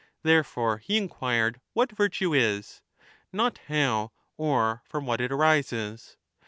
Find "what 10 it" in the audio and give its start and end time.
5.05-5.31